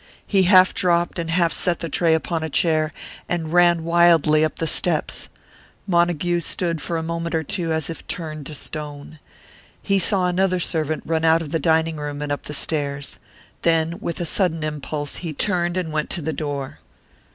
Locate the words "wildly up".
3.83-4.55